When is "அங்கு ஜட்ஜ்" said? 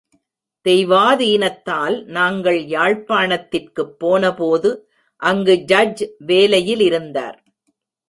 5.21-6.03